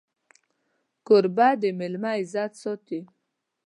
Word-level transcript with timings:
کوربه 1.07 1.47
د 1.61 1.63
مېلمه 1.79 2.11
عزت 2.21 2.51
ساتي. 2.61 2.99